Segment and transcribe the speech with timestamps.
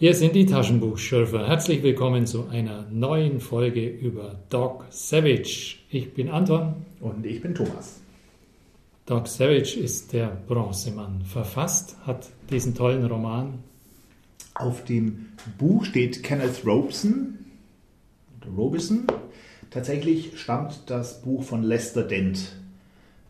[0.00, 1.46] Hier sind die Taschenbuchschürfer.
[1.46, 5.76] Herzlich willkommen zu einer neuen Folge über Doc Savage.
[5.90, 6.86] Ich bin Anton.
[7.00, 8.00] Und ich bin Thomas.
[9.04, 11.20] Doc Savage ist der Bronzemann.
[11.26, 13.58] Verfasst hat diesen tollen Roman.
[14.54, 17.38] Auf dem Buch steht Kenneth Robeson.
[18.56, 19.06] Robeson.
[19.68, 22.56] Tatsächlich stammt das Buch von Lester Dent.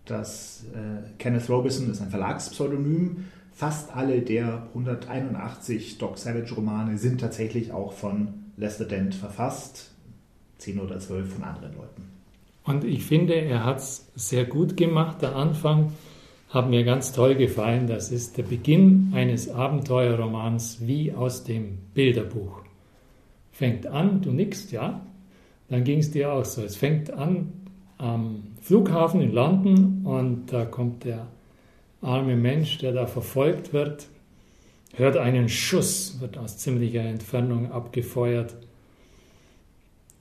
[0.04, 3.24] Das äh, Kenneth Robeson ist ein Verlagspseudonym
[3.60, 9.90] fast alle der 181 Doc Savage Romane sind tatsächlich auch von Lester Dent verfasst,
[10.56, 12.04] 10 oder 12 von anderen Leuten.
[12.64, 15.20] Und ich finde, er hat es sehr gut gemacht.
[15.20, 15.92] Der Anfang
[16.48, 17.86] hat mir ganz toll gefallen.
[17.86, 22.62] Das ist der Beginn eines Abenteuerromans wie aus dem Bilderbuch.
[23.52, 25.04] Fängt an, du nickst, ja?
[25.68, 26.62] Dann ging es dir auch so.
[26.62, 27.52] Es fängt an
[27.98, 31.26] am Flughafen in London und da kommt der
[32.02, 34.08] arme Mensch, der da verfolgt wird,
[34.94, 38.56] hört einen Schuss, wird aus ziemlicher Entfernung abgefeuert.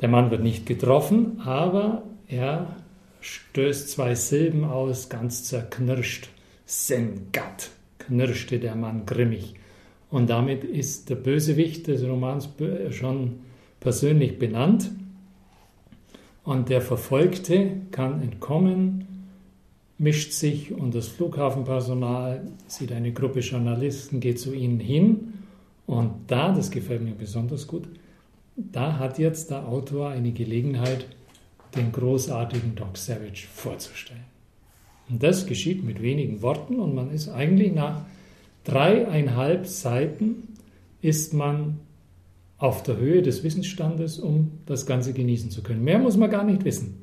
[0.02, 2.76] Der Mann wird nicht getroffen, aber er
[3.22, 6.30] stößt zwei Silben aus, ganz zerknirscht.
[6.66, 9.56] Sengat, knirschte der Mann grimmig.
[10.12, 12.50] Und damit ist der Bösewicht des Romans
[12.92, 13.40] schon
[13.80, 14.92] persönlich benannt.
[16.44, 19.09] Und der Verfolgte kann entkommen
[20.00, 25.34] mischt sich und das Flughafenpersonal sieht eine Gruppe Journalisten, geht zu ihnen hin
[25.86, 27.84] und da, das gefällt mir besonders gut,
[28.56, 31.06] da hat jetzt der Autor eine Gelegenheit,
[31.76, 34.24] den großartigen Doc Savage vorzustellen.
[35.10, 38.06] Und das geschieht mit wenigen Worten und man ist eigentlich nach
[38.64, 40.48] dreieinhalb Seiten
[41.02, 41.80] ist man
[42.58, 45.84] auf der Höhe des Wissensstandes, um das Ganze genießen zu können.
[45.84, 46.99] Mehr muss man gar nicht wissen.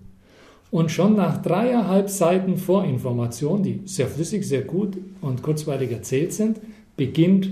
[0.76, 6.60] Und schon nach dreieinhalb Seiten Vorinformation, die sehr flüssig, sehr gut und kurzweilig erzählt sind,
[6.98, 7.48] beginnt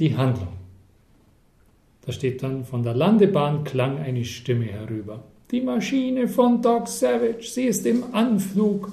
[0.00, 0.48] die Handlung.
[2.04, 5.22] Da steht dann, von der Landebahn klang eine Stimme herüber.
[5.52, 8.90] Die Maschine von Doc Savage, sie ist im Anflug.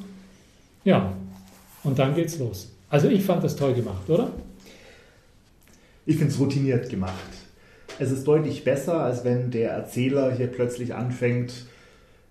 [0.83, 1.11] Ja,
[1.83, 2.71] und dann geht's los.
[2.88, 4.31] Also ich fand das toll gemacht, oder?
[6.05, 7.31] Ich finde es routiniert gemacht.
[7.97, 11.65] Es ist deutlich besser, als wenn der Erzähler hier plötzlich anfängt,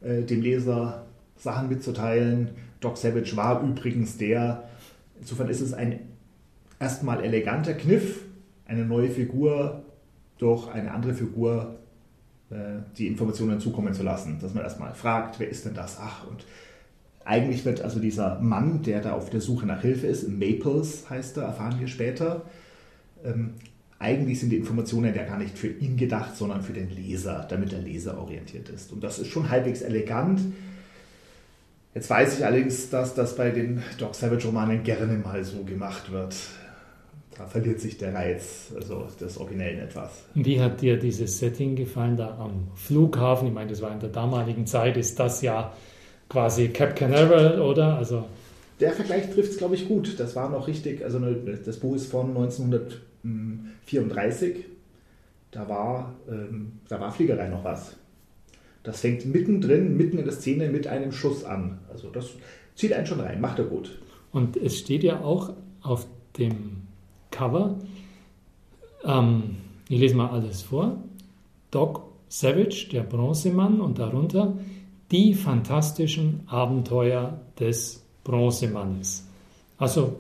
[0.01, 1.07] äh, dem Leser
[1.39, 2.51] Sachen mitzuteilen.
[2.81, 4.69] Doc Savage war übrigens der.
[5.19, 6.01] Insofern ist es ein
[6.79, 8.25] erstmal eleganter Kniff,
[8.67, 9.83] eine neue Figur
[10.39, 11.77] durch eine andere Figur
[12.51, 14.39] äh, die Informationen zukommen zu lassen.
[14.41, 15.99] Dass man erstmal fragt, wer ist denn das?
[16.01, 16.45] Ach, und
[17.25, 21.37] eigentlich wird also dieser Mann, der da auf der Suche nach Hilfe ist, Maples heißt
[21.37, 22.43] er, erfahren wir später,
[23.25, 23.55] ähm,
[23.99, 27.73] eigentlich sind die Informationen ja gar nicht für ihn gedacht, sondern für den Leser, damit
[27.73, 28.93] der Leser orientiert ist.
[28.93, 30.41] Und das ist schon halbwegs elegant.
[31.99, 36.37] Jetzt weiß ich allerdings, dass das bei den Doc Savage-Romanen gerne mal so gemacht wird.
[37.37, 40.23] Da verliert sich der Reiz also des Originellen etwas.
[40.35, 43.49] Wie hat dir dieses Setting gefallen da am Flughafen?
[43.49, 45.73] Ich meine, das war in der damaligen Zeit, ist das ja
[46.29, 47.97] quasi Cap Canaveral, oder?
[47.97, 48.27] Also
[48.79, 50.21] der Vergleich trifft es, glaube ich, gut.
[50.21, 53.01] Das war noch richtig, also das Buch ist von 1900
[53.87, 54.67] 34,
[55.51, 57.97] da war, ähm, da war Fliegerei noch was.
[58.89, 61.77] Das fängt mittendrin, mitten in der Szene mit einem Schuss an.
[61.93, 62.31] Also das
[62.75, 63.99] zieht einen schon rein, macht er gut.
[64.33, 66.07] Und es steht ja auch auf
[66.39, 66.85] dem
[67.31, 67.77] Cover,
[69.05, 69.57] ähm,
[69.91, 70.97] ich lese mal alles vor,
[71.71, 72.01] Doc
[72.31, 74.57] Savage, der Bronzemann und darunter
[75.11, 79.29] die fantastischen Abenteuer des Bronzemannes.
[79.77, 80.17] Also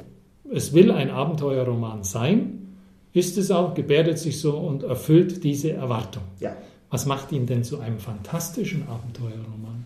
[0.52, 2.76] es will ein Abenteuerroman sein,
[3.14, 6.24] ist es auch, gebärdet sich so und erfüllt diese Erwartung.
[6.38, 6.54] Ja.
[6.90, 9.84] Was macht ihn denn zu einem fantastischen Abenteuerroman?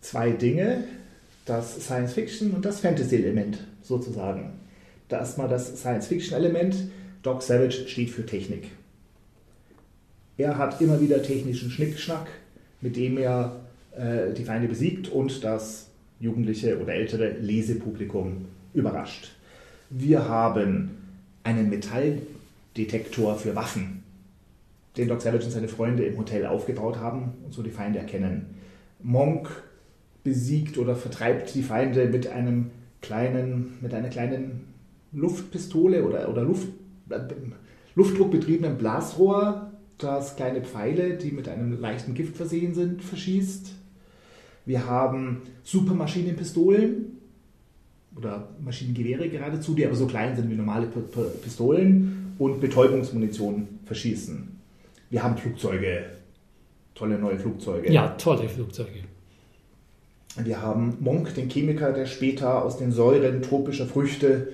[0.00, 0.84] Zwei Dinge,
[1.44, 4.52] das Science-Fiction und das Fantasy-Element sozusagen.
[5.08, 6.76] Da erstmal das Science-Fiction-Element.
[7.22, 8.70] Doc Savage steht für Technik.
[10.36, 12.28] Er hat immer wieder technischen Schnickschnack,
[12.80, 13.60] mit dem er
[13.96, 15.86] äh, die Feinde besiegt und das
[16.18, 19.32] jugendliche oder ältere Lesepublikum überrascht.
[19.90, 20.90] Wir haben
[21.44, 21.70] einen
[22.74, 24.02] Metalldetektor für Waffen,
[24.96, 28.46] den Doc Savage und seine Freunde im Hotel aufgebaut haben und so die Feinde erkennen.
[29.02, 29.48] Monk
[30.22, 32.70] besiegt oder vertreibt die Feinde mit einem
[33.02, 34.64] kleinen, mit einer kleinen
[35.12, 36.68] Luftpistole oder, oder Luft,
[37.10, 37.20] äh,
[37.94, 43.72] luftdruckbetriebenen Blasrohr, das kleine Pfeile, die mit einem leichten Gift versehen sind, verschießt.
[44.66, 47.20] Wir haben Supermaschinenpistolen,
[48.16, 54.60] oder Maschinengewehre geradezu, die aber so klein sind wie normale Pistolen und Betäubungsmunition verschießen.
[55.10, 56.06] Wir haben Flugzeuge,
[56.94, 57.92] tolle neue Flugzeuge.
[57.92, 59.04] Ja, tolle Flugzeuge.
[60.36, 64.48] Wir haben Monk, den Chemiker, der später aus den Säuren tropischer Früchte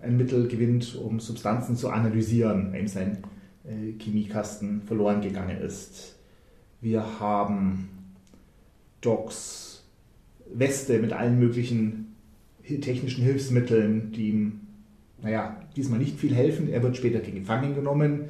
[0.00, 3.18] ein Mittel gewinnt, um Substanzen zu analysieren, wenn sein
[3.64, 6.16] äh, Chemiekasten verloren gegangen ist.
[6.80, 7.88] Wir haben
[9.00, 9.84] Docs
[10.52, 12.16] Weste mit allen möglichen
[12.80, 14.60] technischen Hilfsmitteln, die ihm,
[15.22, 16.68] naja, diesmal nicht viel helfen.
[16.72, 18.24] Er wird später gefangen genommen.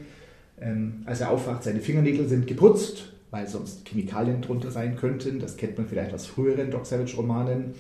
[0.61, 5.41] Ähm, als er aufwacht, seine Fingernägel sind geputzt, weil sonst Chemikalien drunter sein könnten.
[5.41, 7.75] Das kennt man vielleicht aus früheren Doc Savage-Romanen.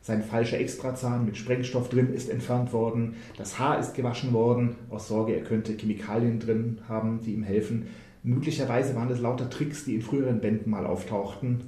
[0.00, 3.14] Sein falscher Extrazahn mit Sprengstoff drin ist entfernt worden.
[3.36, 7.86] Das Haar ist gewaschen worden, aus Sorge, er könnte Chemikalien drin haben, die ihm helfen.
[8.24, 11.60] Möglicherweise waren das lauter Tricks, die in früheren Bänden mal auftauchten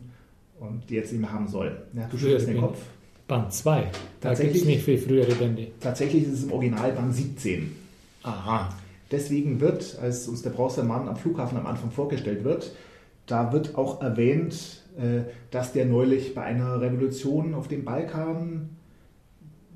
[0.58, 1.82] und die jetzt nicht mehr haben soll.
[1.92, 2.78] Ja, du schüttelst den Kopf.
[3.26, 3.90] Band 2.
[4.20, 5.68] Da gibt es nicht viel frühere Bände.
[5.80, 7.74] Tatsächlich ist es im Original Band 17.
[8.22, 8.68] Aha.
[9.10, 12.72] Deswegen wird, als uns der Bronzemann am Flughafen am Anfang vorgestellt wird,
[13.26, 18.70] da wird auch erwähnt, äh, dass der neulich bei einer Revolution auf dem Balkan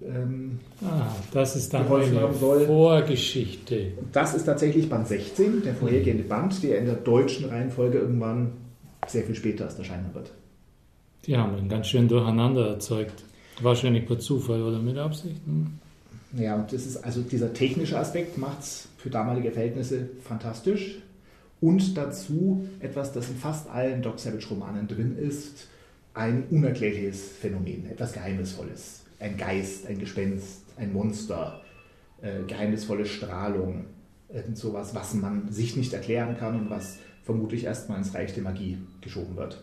[0.00, 3.92] ähm, ah, das ist dann eine Vorgeschichte.
[4.12, 8.52] Das ist tatsächlich Band 16, der vorhergehende Band, der in der deutschen Reihenfolge irgendwann
[9.06, 10.30] sehr viel später erst erscheinen wird.
[11.26, 13.24] Die haben ihn ganz schön durcheinander erzeugt.
[13.60, 15.40] Wahrscheinlich per Zufall oder mit Absicht.
[15.46, 15.78] Hm?
[16.37, 20.99] Ja, und das ist also dieser technische Aspekt macht es für damalige Verhältnisse fantastisch.
[21.60, 25.66] Und dazu etwas, das in fast allen Doc Savage-Romanen drin ist,
[26.14, 29.02] ein unerklärliches Phänomen, etwas Geheimnisvolles.
[29.19, 31.62] Ein Geist, ein Gespenst, ein Monster,
[32.22, 33.87] äh, geheimnisvolle Strahlung,
[34.28, 38.43] irgend sowas, was man sich nicht erklären kann und was vermutlich erstmal ins Reich der
[38.43, 39.62] Magie geschoben wird.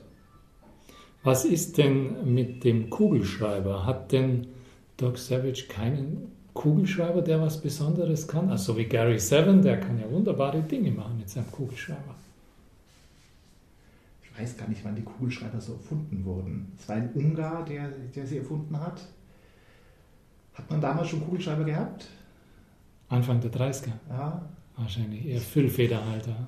[1.26, 3.84] Was ist denn mit dem Kugelschreiber?
[3.84, 4.46] Hat denn
[4.96, 8.48] Doc Savage keinen Kugelschreiber, der was Besonderes kann?
[8.52, 12.14] Also wie Gary Seven, der kann ja wunderbare Dinge machen mit seinem Kugelschreiber.
[14.22, 16.72] Ich weiß gar nicht, wann die Kugelschreiber so erfunden wurden.
[16.80, 19.02] Es war ein Ungar, der, der sie erfunden hat.
[20.54, 22.08] Hat man damals schon Kugelschreiber gehabt?
[23.10, 23.94] Anfang der 30er?
[24.10, 24.48] Ja.
[24.78, 26.48] Wahrscheinlich eher Füllfederhalter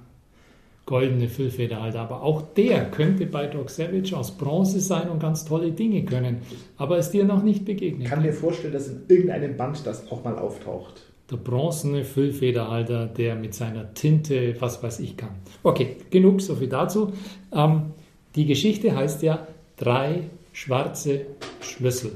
[0.87, 1.99] goldene Füllfederhalter.
[1.99, 6.37] Aber auch der könnte bei Doc Savage aus Bronze sein und ganz tolle Dinge können.
[6.77, 8.03] Aber ist dir noch nicht begegnet.
[8.03, 11.03] Ich kann mir vorstellen, dass in irgendeinem Band das auch mal auftaucht.
[11.29, 15.31] Der bronzene Füllfederhalter, der mit seiner Tinte, was weiß ich, kann.
[15.61, 17.11] Okay, genug, so viel dazu.
[17.53, 17.91] Ähm,
[18.35, 19.45] die Geschichte heißt ja
[19.75, 20.21] drei
[20.53, 21.25] schwarze
[21.59, 22.11] Schlüssel.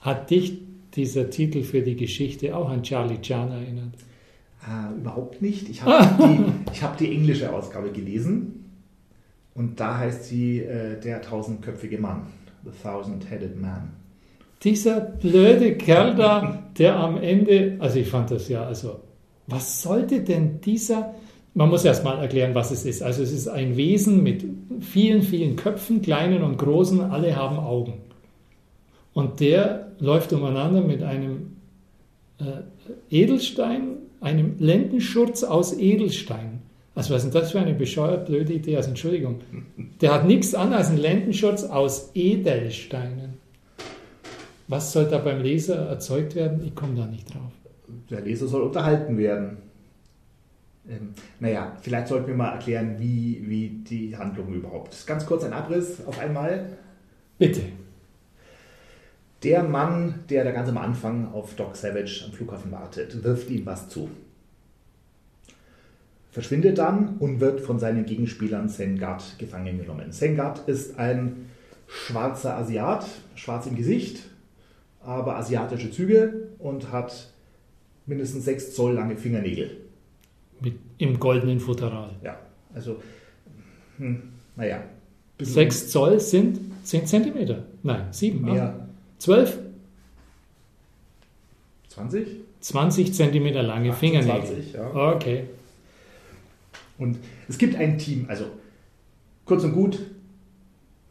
[0.00, 0.58] Hat dich
[0.94, 3.94] dieser Titel für die Geschichte auch an Charlie Chan erinnert?
[4.66, 5.68] Äh, überhaupt nicht.
[5.68, 8.64] Ich habe die, hab die englische Ausgabe gelesen
[9.54, 12.26] und da heißt sie äh, Der tausendköpfige Mann,
[12.64, 13.92] The Thousand-Headed Man.
[14.64, 19.00] Dieser blöde Kerl da, der am Ende, also ich fand das ja, also
[19.46, 21.14] was sollte denn dieser,
[21.54, 23.02] man muss erst mal erklären, was es ist.
[23.02, 24.44] Also es ist ein Wesen mit
[24.80, 28.00] vielen, vielen Köpfen, kleinen und großen, alle haben Augen.
[29.12, 31.56] Und der läuft umeinander mit einem
[32.38, 32.62] äh,
[33.10, 36.62] Edelstein einem Lendenschurz aus Edelstein.
[36.94, 38.76] Also was ist denn das für eine bescheuert blöde Idee?
[38.76, 39.40] Also Entschuldigung.
[40.00, 43.34] Der hat nichts an als ein Lendenschurz aus Edelsteinen.
[44.68, 46.64] Was soll da beim Leser erzeugt werden?
[46.64, 47.52] Ich komme da nicht drauf.
[48.10, 49.58] Der Leser soll unterhalten werden.
[50.88, 51.10] Ähm,
[51.40, 55.06] naja, vielleicht sollten wir mal erklären, wie, wie die Handlung überhaupt ist.
[55.06, 56.66] Ganz kurz ein Abriss auf einmal.
[57.38, 57.60] Bitte.
[59.46, 63.64] Der Mann, der da ganz am Anfang auf Doc Savage am Flughafen wartet, wirft ihm
[63.64, 64.10] was zu.
[66.32, 70.10] Verschwindet dann und wird von seinen Gegenspielern Sengard gefangen genommen.
[70.10, 71.46] Sengard ist ein
[71.86, 74.24] schwarzer Asiat, schwarz im Gesicht,
[75.00, 77.32] aber asiatische Züge und hat
[78.04, 79.76] mindestens 6 Zoll lange Fingernägel.
[80.60, 82.16] Mit, Im goldenen Futteral.
[82.20, 82.36] Ja,
[82.74, 83.00] also,
[83.98, 84.24] hm,
[84.56, 84.82] naja.
[85.38, 87.62] 6 Zoll sind 10 Zentimeter.
[87.84, 88.42] Nein, 7.
[88.42, 88.85] Mehr.
[89.18, 89.58] 12?
[91.88, 92.26] 20?
[92.60, 94.64] 20 Zentimeter lange 28, Fingernägel.
[94.74, 95.14] ja.
[95.14, 95.44] Okay.
[96.98, 97.18] Und
[97.48, 98.46] es gibt ein Team, also
[99.44, 99.98] kurz und gut,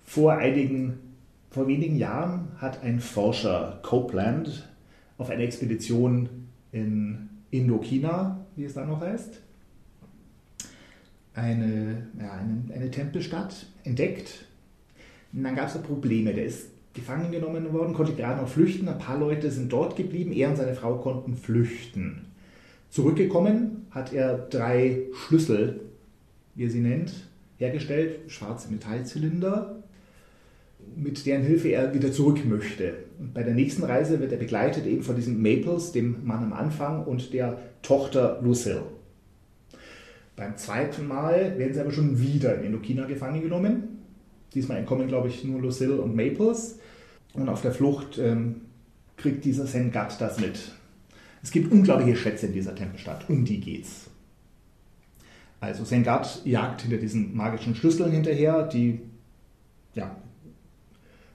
[0.04, 1.00] vor einigen,
[1.50, 4.68] vor wenigen Jahren hat ein Forscher Copeland
[5.18, 6.30] auf einer Expedition
[6.72, 9.42] in Indochina, wie es da noch heißt,
[11.34, 14.46] eine, ja, eine, eine Tempelstadt entdeckt.
[15.34, 16.34] Und dann gab es da Probleme.
[16.34, 18.88] Der ist gefangen genommen worden, konnte gerade noch flüchten.
[18.88, 20.32] Ein paar Leute sind dort geblieben.
[20.32, 22.26] Er und seine Frau konnten flüchten.
[22.90, 25.82] Zurückgekommen hat er drei Schlüssel,
[26.56, 29.84] wie er sie nennt, hergestellt, schwarze Metallzylinder,
[30.96, 32.94] mit deren Hilfe er wieder zurück möchte.
[33.20, 36.54] Und bei der nächsten Reise wird er begleitet eben von diesem Maples, dem Mann am
[36.54, 38.84] Anfang, und der Tochter Lucille.
[40.36, 44.00] Beim zweiten Mal werden sie aber schon wieder in Indokina gefangen genommen.
[44.54, 46.80] Diesmal entkommen, glaube ich, nur Lucille und Maples.
[47.36, 48.62] Und auf der Flucht ähm,
[49.18, 50.72] kriegt dieser Sengat das mit.
[51.44, 54.10] Es gibt unglaubliche Schätze in dieser Tempelstadt, um die geht's.
[55.60, 59.00] Also Sengard jagt hinter diesen magischen Schlüsseln hinterher, die
[59.94, 60.16] ja,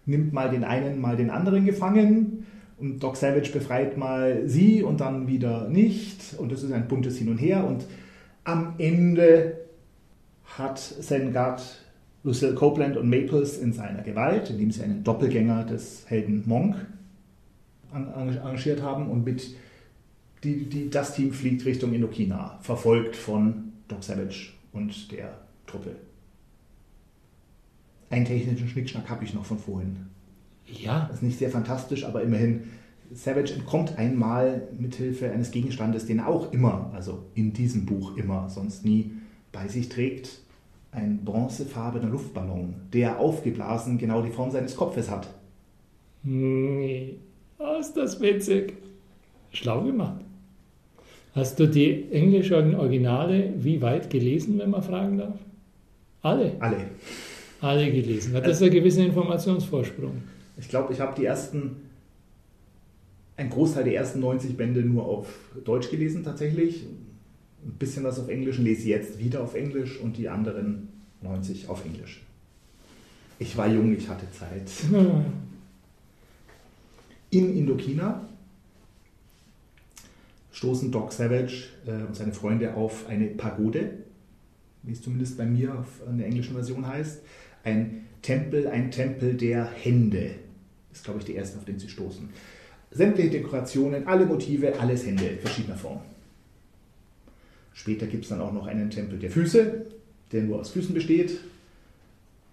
[0.07, 2.47] nimmt mal den einen, mal den anderen gefangen
[2.78, 7.19] und Doc Savage befreit mal sie und dann wieder nicht und das ist ein buntes
[7.19, 7.87] Hin und Her und
[8.45, 9.59] am Ende
[10.59, 11.62] hat Sengard
[12.23, 16.77] Lucille Copeland und Maples in seiner Gewalt, indem sie einen Doppelgänger des Helden Monk
[17.93, 19.55] arrangiert haben und mit
[20.45, 25.97] die, die, das Team fliegt Richtung Indokina, verfolgt von Doc Savage und der Truppe.
[28.11, 29.97] Einen technischen Schnickschnack habe ich noch von vorhin.
[30.67, 31.07] Ja.
[31.07, 32.65] Das ist nicht sehr fantastisch, aber immerhin.
[33.12, 38.49] Savage entkommt einmal mithilfe eines Gegenstandes, den er auch immer, also in diesem Buch immer,
[38.49, 39.11] sonst nie
[39.50, 40.43] bei sich trägt.
[40.92, 45.28] Ein bronzefarbener Luftballon, der aufgeblasen genau die Form seines Kopfes hat.
[46.23, 47.16] Nee,
[47.59, 48.75] oh, ist das witzig.
[49.52, 50.20] Schlau gemacht.
[51.35, 55.38] Hast du die englischen Originale wie weit gelesen, wenn man fragen darf?
[56.23, 56.52] Alle?
[56.59, 56.78] Alle.
[57.61, 58.35] Alle gelesen.
[58.35, 60.23] Hat das einen gewissen Informationsvorsprung?
[60.59, 61.76] Ich glaube, ich habe die ersten,
[63.37, 65.28] ein Großteil der ersten 90 Bände nur auf
[65.64, 66.85] Deutsch gelesen tatsächlich.
[67.64, 70.88] Ein bisschen was auf Englisch und lese jetzt wieder auf Englisch und die anderen
[71.23, 72.23] 90 auf Englisch.
[73.38, 74.71] Ich war jung, ich hatte Zeit.
[77.31, 78.29] In Indokina
[80.52, 83.93] stoßen Doc Savage äh, und seine Freunde auf eine Pagode,
[84.83, 87.23] wie es zumindest bei mir auf, in der englischen Version heißt.
[87.64, 90.33] Ein Tempel, ein Tempel der Hände.
[90.93, 92.29] Ist, glaube ich, der erste, auf den sie stoßen.
[92.90, 96.00] Sämtliche Dekorationen, alle Motive, alles Hände verschiedener Form.
[97.80, 99.87] Später gibt es dann auch noch einen Tempel der Füße,
[100.32, 101.40] der nur aus Füßen besteht.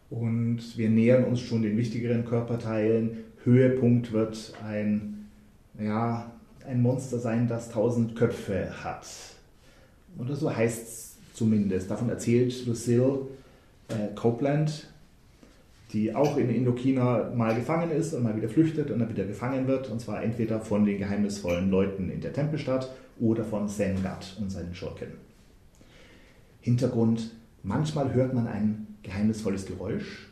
[0.10, 3.26] Und wir nähern uns schon den wichtigeren Körperteilen.
[3.44, 5.28] Höhepunkt wird ein,
[5.78, 6.32] ja,
[6.66, 9.06] ein Monster sein, das tausend Köpfe hat.
[10.18, 11.92] Oder so heißt es zumindest.
[11.92, 13.28] Davon erzählt Lucille
[13.90, 14.88] äh, Copeland,
[15.92, 19.68] die auch in Indokina mal gefangen ist und mal wieder flüchtet und dann wieder gefangen
[19.68, 19.90] wird.
[19.90, 22.90] Und zwar entweder von den geheimnisvollen Leuten in der Tempelstadt
[23.20, 25.14] oder von Sengat und seinen Schurken.
[26.62, 27.32] Hintergrund,
[27.64, 30.28] manchmal hört man ein geheimnisvolles Geräusch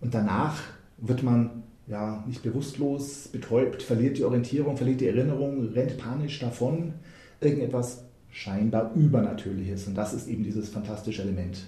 [0.00, 0.60] und danach
[0.98, 6.94] wird man ja, nicht bewusstlos, betäubt, verliert die Orientierung, verliert die Erinnerung, rennt panisch davon.
[7.40, 9.88] Irgendetwas scheinbar Übernatürliches.
[9.88, 11.64] Und das ist eben dieses fantastische Element,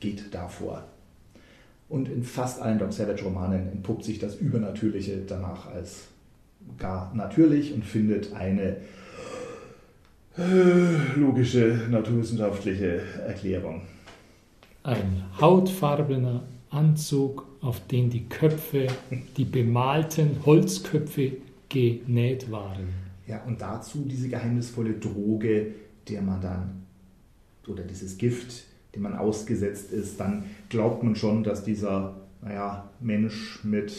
[0.00, 0.84] geht davor.
[1.88, 6.08] Und in fast allen Doc Savage-Romanen entpuppt sich das Übernatürliche danach als
[6.78, 8.76] gar natürlich und findet eine
[11.16, 13.82] logische, naturwissenschaftliche Erklärung.
[14.82, 18.86] Ein hautfarbener Anzug, auf den die Köpfe,
[19.36, 21.32] die bemalten Holzköpfe
[21.68, 22.88] genäht waren.
[23.26, 25.66] Ja, und dazu diese geheimnisvolle Droge,
[26.08, 26.82] der man dann,
[27.68, 33.62] oder dieses Gift, dem man ausgesetzt ist, dann glaubt man schon, dass dieser naja, Mensch
[33.62, 33.92] mit,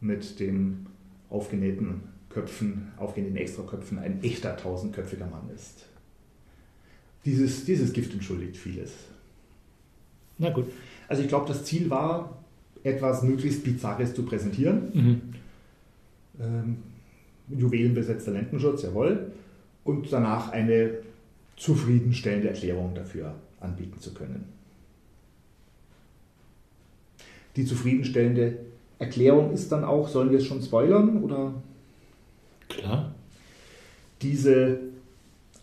[0.00, 0.86] mit den
[1.30, 5.86] aufgenähten Köpfen, aufgenähten Extraköpfen ein echter tausendköpfiger Mann ist.
[7.24, 8.92] Dieses, dieses Gift entschuldigt vieles.
[10.38, 10.66] Na gut.
[11.08, 12.38] Also ich glaube, das Ziel war,
[12.82, 14.90] etwas möglichst Bizarres zu präsentieren.
[14.94, 15.20] Mhm.
[16.40, 16.76] Ähm,
[17.48, 19.32] Juwelenbesetzter Lendenschutz, jawohl.
[19.84, 20.98] Und danach eine
[21.56, 24.46] zufriedenstellende Erklärung dafür anbieten zu können.
[27.56, 28.58] Die zufriedenstellende
[28.98, 31.52] Erklärung ist dann auch, sollen wir es schon spoilern oder?
[32.80, 33.14] Klar.
[34.22, 34.80] Diese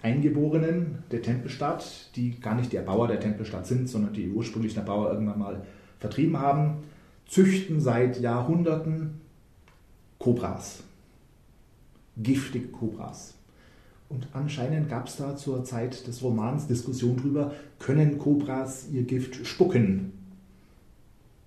[0.01, 5.11] Eingeborenen der Tempelstadt, die gar nicht die Erbauer der Tempelstadt sind, sondern die ursprünglichen Erbauer
[5.11, 5.65] irgendwann mal
[5.99, 6.77] vertrieben haben,
[7.27, 9.21] züchten seit Jahrhunderten
[10.19, 10.83] Kobras.
[12.17, 13.35] Giftige Kobras.
[14.09, 19.45] Und anscheinend gab es da zur Zeit des Romans Diskussion darüber, können Kobras ihr Gift
[19.45, 20.13] spucken?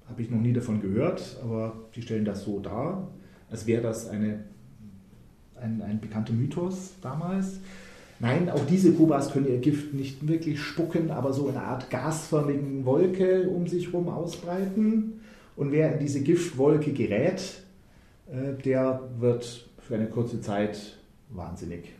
[0.08, 3.08] Habe ich noch nie davon gehört, aber die stellen das so dar,
[3.50, 4.44] als wäre das eine,
[5.62, 7.60] ein, ein bekannter Mythos damals.
[8.18, 11.88] Nein, auch diese Kobras können ihr Gift nicht wirklich spucken, aber so in einer Art
[11.88, 15.20] gasförmigen Wolke um sich herum ausbreiten.
[15.56, 17.62] Und wer in diese Giftwolke gerät,
[18.30, 20.98] äh, der wird für eine kurze Zeit
[21.30, 21.92] wahnsinnig.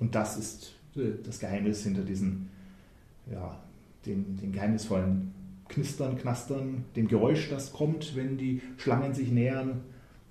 [0.00, 2.48] Und das ist äh, das Geheimnis hinter diesen,
[3.30, 3.58] ja,
[4.06, 5.34] den, den geheimnisvollen
[5.68, 9.82] Knistern, Knastern, dem Geräusch, das kommt, wenn die Schlangen sich nähern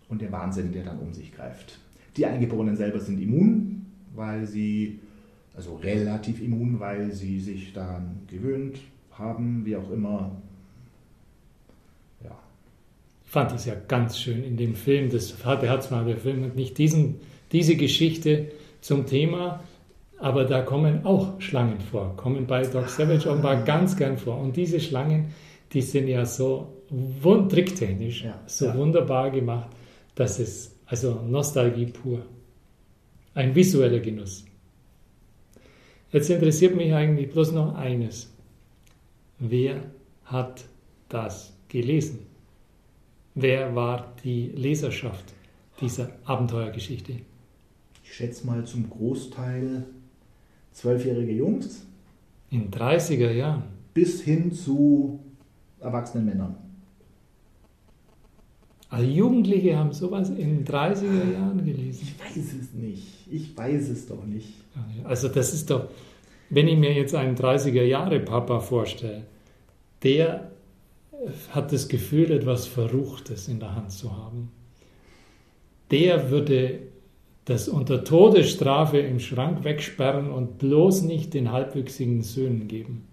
[0.10, 1.80] und der Wahnsinn, der dann um sich greift.
[2.18, 5.00] Die Eingeborenen selber sind immun, weil sie,
[5.56, 8.80] also relativ immun, weil sie sich daran gewöhnt
[9.12, 10.36] haben, wie auch immer.
[12.24, 12.38] Ja.
[13.24, 15.10] Ich fand das ja ganz schön in dem Film.
[15.10, 17.16] Das hat, der hat zwar der Film hat nicht diesen
[17.52, 19.62] diese Geschichte zum Thema,
[20.20, 24.40] aber da kommen auch Schlangen vor, kommen bei Doc Savage offenbar ganz gern vor.
[24.40, 25.34] Und diese Schlangen,
[25.74, 26.74] die sind ja so
[27.50, 28.78] tricktechnisch, ja, so ja.
[28.78, 29.70] wunderbar gemacht,
[30.16, 32.26] dass es, also Nostalgie pur.
[33.34, 34.46] Ein visueller Genuss.
[36.12, 38.34] Jetzt interessiert mich eigentlich bloß noch eines.
[39.38, 39.84] Wer
[40.24, 40.66] hat
[41.10, 42.20] das gelesen?
[43.36, 45.34] Wer war die Leserschaft
[45.80, 47.14] dieser Abenteuergeschichte?
[48.04, 49.86] Ich schätze mal zum Großteil
[50.72, 51.86] zwölfjährige Jungs.
[52.50, 53.64] In 30er Jahren.
[53.94, 55.20] Bis hin zu
[55.80, 56.56] erwachsenen Männern.
[58.90, 62.04] Also Jugendliche haben sowas in den 30er Jahren gelesen.
[62.04, 63.08] Ich weiß es nicht.
[63.30, 64.54] Ich weiß es doch nicht.
[65.04, 65.88] Also das ist doch,
[66.50, 69.24] wenn ich mir jetzt einen 30er Jahre Papa vorstelle,
[70.04, 70.52] der
[71.52, 74.52] hat das Gefühl, etwas Verruchtes in der Hand zu haben.
[75.92, 76.80] Der würde
[77.46, 83.07] das unter Todesstrafe im Schrank wegsperren und bloß nicht den halbwüchsigen Söhnen geben.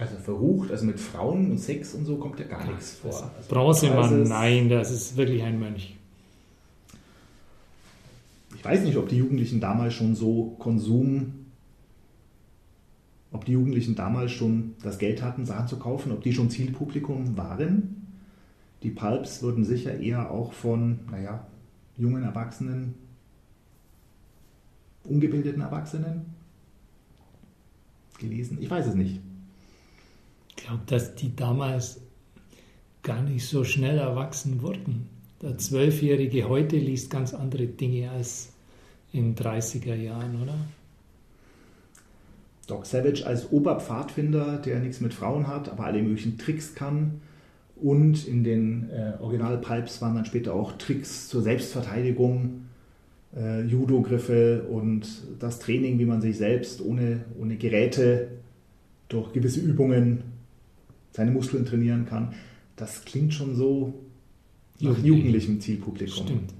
[0.00, 3.12] Also verrucht, also mit Frauen und Sex und so kommt ja gar nichts vor.
[3.12, 5.96] Also Bronzemann, nein, das ist wirklich ein Mönch.
[8.56, 11.40] Ich weiß nicht, ob die Jugendlichen damals schon so Konsum
[13.32, 17.36] ob die Jugendlichen damals schon das Geld hatten, Sachen zu kaufen, ob die schon Zielpublikum
[17.36, 18.06] waren.
[18.82, 21.46] Die Pulps würden sicher eher auch von, naja,
[21.96, 22.94] jungen Erwachsenen,
[25.04, 26.26] ungebildeten Erwachsenen
[28.18, 28.58] gelesen.
[28.60, 29.20] Ich weiß es nicht.
[30.60, 32.02] Ich glaube, dass die damals
[33.02, 35.08] gar nicht so schnell erwachsen wurden.
[35.40, 38.52] Der Zwölfjährige heute liest ganz andere Dinge als
[39.10, 40.54] in 30er Jahren, oder?
[42.66, 47.22] Doc Savage als Oberpfadfinder, der nichts mit Frauen hat, aber alle möglichen Tricks kann.
[47.76, 52.66] Und in den äh, Original-Pulps waren dann später auch Tricks zur Selbstverteidigung,
[53.34, 55.08] äh, Judo-Griffe und
[55.38, 58.28] das Training, wie man sich selbst ohne, ohne Geräte
[59.08, 60.29] durch gewisse Übungen
[61.12, 62.34] seine Muskeln trainieren kann.
[62.76, 63.94] Das klingt schon so
[64.80, 66.26] nach jugendlichem Zielpublikum.
[66.26, 66.54] Stimmt.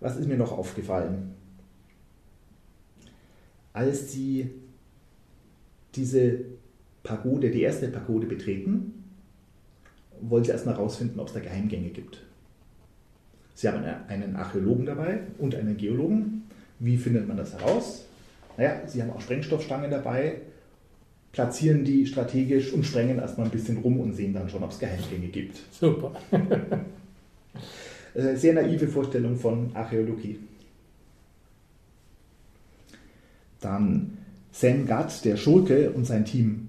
[0.00, 1.34] Was ist mir noch aufgefallen?
[3.72, 4.50] Als sie
[5.94, 6.44] diese
[7.02, 9.04] Pagode, die erste Pagode betreten,
[10.20, 12.22] wollen sie erstmal herausfinden, ob es da Geheimgänge gibt.
[13.54, 16.42] Sie haben einen Archäologen dabei und einen Geologen.
[16.78, 18.04] Wie findet man das heraus?
[18.56, 20.40] Naja, sie haben auch Sprengstoffstangen dabei,
[21.32, 24.78] platzieren die strategisch und sprengen erstmal ein bisschen rum und sehen dann schon, ob es
[24.78, 25.58] Geheimgänge gibt.
[25.70, 26.12] Super.
[28.14, 30.38] Äh, sehr naive Vorstellung von Archäologie.
[33.60, 34.16] Dann
[34.52, 36.68] Sam Gatt, der Schurke und sein Team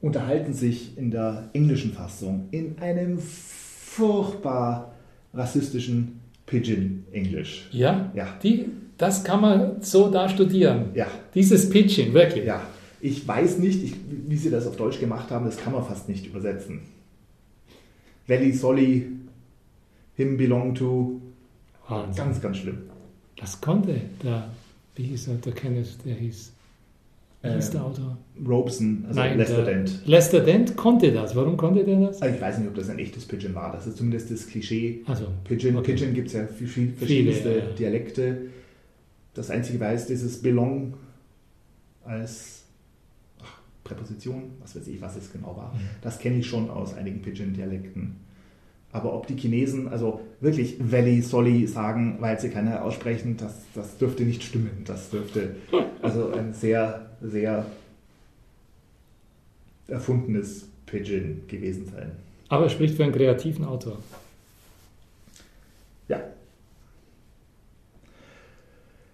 [0.00, 4.92] unterhalten sich in der englischen Fassung in einem furchtbar
[5.32, 7.68] rassistischen Pidgin-Englisch.
[7.72, 8.10] Ja?
[8.14, 8.38] Ja.
[8.42, 8.66] Die,
[8.98, 10.90] das kann man so da studieren.
[10.94, 11.06] Ja.
[11.34, 12.44] Dieses Pidgin, wirklich.
[12.44, 12.62] Ja.
[13.00, 13.94] Ich weiß nicht, ich,
[14.28, 16.82] wie sie das auf Deutsch gemacht haben, das kann man fast nicht übersetzen.
[18.26, 19.08] Valley Solly
[20.14, 21.20] Him Belong to.
[21.88, 22.24] Wahnsinn.
[22.24, 22.78] Ganz, ganz schlimm.
[23.36, 24.50] Das konnte der,
[24.94, 26.52] wie hieß er, der Kenneth, der hieß.
[27.42, 28.18] Wie hieß der ähm, Autor?
[28.46, 30.06] Robeson, also Nein, Lester Dent.
[30.06, 31.34] Lester Dent konnte das.
[31.34, 32.22] Warum konnte der das?
[32.22, 33.72] Also ich weiß nicht, ob das ein echtes Pidgin war.
[33.72, 35.02] Das ist zumindest das Klischee.
[35.06, 35.92] Also, Pidgin, okay.
[35.92, 37.72] Pidgin gibt es ja viel, viel verschiedenste Viele, ja.
[37.72, 38.42] Dialekte.
[39.34, 40.94] Das einzige weiß, dieses Belong
[42.04, 42.64] als
[43.42, 45.74] ach, Präposition, was weiß ich, was es genau war.
[45.74, 45.80] Mhm.
[46.00, 48.16] Das kenne ich schon aus einigen Pidgin-Dialekten.
[48.92, 53.96] Aber ob die Chinesen also wirklich Valley Solly sagen, weil sie keiner aussprechen, das, das
[53.96, 54.82] dürfte nicht stimmen.
[54.84, 55.54] Das dürfte
[56.02, 57.64] also ein sehr, sehr
[59.86, 62.12] erfundenes Pidgin gewesen sein.
[62.48, 63.98] Aber er spricht für einen kreativen Autor.
[66.08, 66.20] Ja.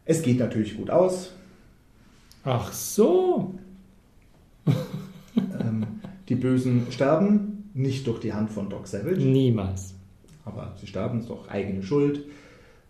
[0.07, 1.35] Es geht natürlich gut aus.
[2.43, 3.55] Ach so.
[5.37, 5.87] ähm,
[6.29, 9.21] die Bösen sterben, nicht durch die Hand von Doc Savage.
[9.21, 9.98] Niemals.
[10.49, 12.25] Aber sie sterben, ist doch eigene Schuld.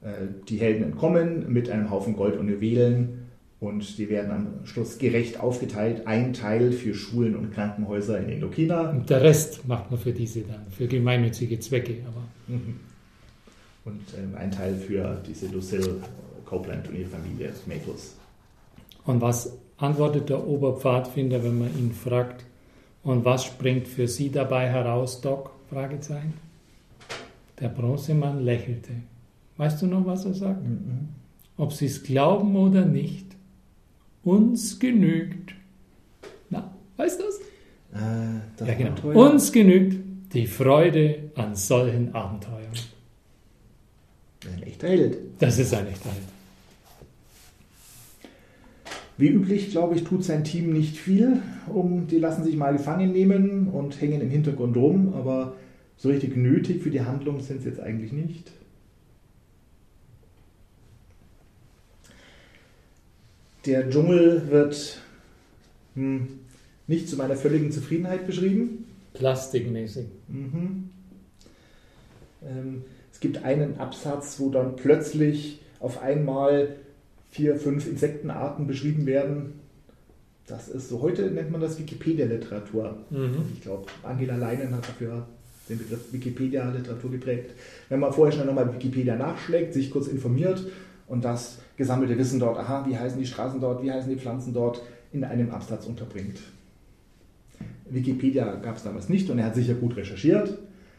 [0.02, 3.26] Äh, die Helden entkommen mit einem Haufen Gold und Juwelen
[3.60, 6.06] und die werden am Schluss gerecht aufgeteilt.
[6.06, 8.90] Ein Teil für Schulen und Krankenhäuser in Indochina.
[8.90, 11.96] Und der Rest macht man für diese dann, für gemeinnützige Zwecke.
[12.06, 12.22] Aber.
[12.46, 12.80] Mhm.
[13.84, 15.96] Und ähm, ein Teil für diese Lucille
[16.44, 18.14] Copeland und ihre Familie, Maples.
[19.04, 22.44] Und was antwortet der Oberpfadfinder, wenn man ihn fragt,
[23.02, 25.50] und was springt für Sie dabei heraus, Doc?
[25.70, 26.34] Fragezeichen.
[27.60, 28.92] Der Bronzemann lächelte.
[29.56, 30.62] Weißt du noch, was er sagt?
[30.64, 31.08] Mhm.
[31.56, 33.26] Ob Sie es glauben oder nicht,
[34.22, 35.54] uns genügt.
[36.50, 37.40] Na, weißt du das?
[38.68, 39.26] ja, genau.
[39.26, 39.96] Uns genügt
[40.32, 42.58] die Freude an solchen Abenteuern.
[44.46, 45.18] Ein echter Held.
[45.38, 46.24] Das ist ein echter Held.
[49.16, 53.10] Wie üblich, glaube ich, tut sein Team nicht viel, um die lassen sich mal gefangen
[53.10, 55.56] nehmen und hängen im Hintergrund rum, aber
[55.98, 58.52] so richtig nötig für die Handlung sind sie jetzt eigentlich nicht.
[63.66, 64.98] Der Dschungel wird
[65.94, 66.28] hm,
[66.86, 68.86] nicht zu meiner völligen Zufriedenheit beschrieben.
[69.12, 70.06] Plastikmäßig.
[70.28, 70.90] Mhm.
[72.42, 76.76] Ähm, es gibt einen Absatz, wo dann plötzlich auf einmal
[77.30, 79.54] vier, fünf Insektenarten beschrieben werden.
[80.46, 82.98] Das ist so, heute nennt man das Wikipedia-Literatur.
[83.10, 83.42] Mhm.
[83.52, 85.26] Ich glaube, Angela Leinen hat dafür
[85.68, 87.52] den Begriff Wikipedia-Literatur geprägt.
[87.88, 90.66] Wenn man vorher schnell nochmal Wikipedia nachschlägt, sich kurz informiert
[91.06, 94.52] und das gesammelte Wissen dort, aha, wie heißen die Straßen dort, wie heißen die Pflanzen
[94.52, 96.38] dort, in einem Absatz unterbringt.
[97.90, 100.58] Wikipedia gab es damals nicht und er hat sicher gut recherchiert,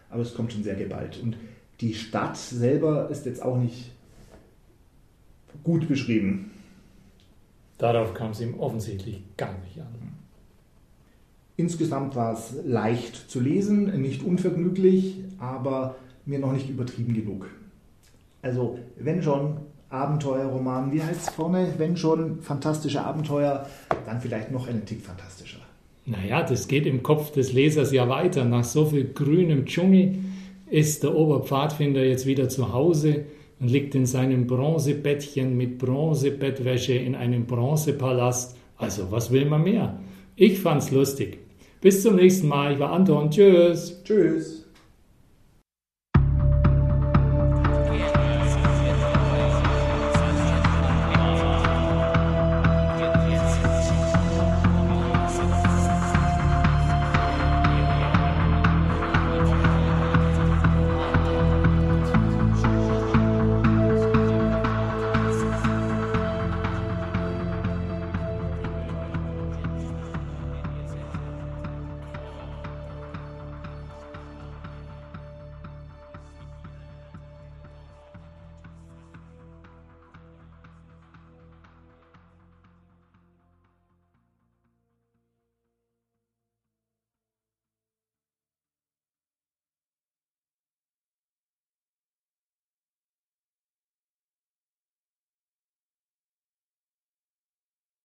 [0.10, 1.20] aber es kommt schon sehr geballt.
[1.22, 1.38] Und
[1.82, 3.92] die Stadt selber ist jetzt auch nicht
[5.64, 6.52] gut beschrieben.
[7.78, 10.19] Darauf kam es ihm offensichtlich gar nicht an.
[11.60, 15.96] Insgesamt war es leicht zu lesen, nicht unvergnüglich, aber
[16.26, 17.48] mir noch nicht übertrieben genug.
[18.42, 19.58] Also, wenn schon
[19.90, 21.74] Abenteuerroman, wie heißt es vorne?
[21.78, 23.66] Wenn schon fantastische Abenteuer,
[24.06, 25.60] dann vielleicht noch einen Tick fantastischer.
[26.06, 28.46] Naja, das geht im Kopf des Lesers ja weiter.
[28.46, 30.16] Nach so viel grünem Dschungel
[30.70, 33.26] ist der Oberpfadfinder jetzt wieder zu Hause
[33.60, 38.56] und liegt in seinem Bronzebettchen mit Bronzebettwäsche in einem Bronzepalast.
[38.78, 40.00] Also, was will man mehr?
[40.38, 41.40] Ich fand's lustig.
[41.82, 42.74] Bis zum nächsten Mal.
[42.74, 43.32] Ich war Anton.
[43.32, 44.02] Tschüss.
[44.04, 44.59] Tschüss.